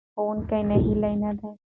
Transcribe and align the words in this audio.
ښوونکی 0.13 0.61
ناهیلی 0.69 1.15
نه 1.23 1.31
دی. 1.39 1.49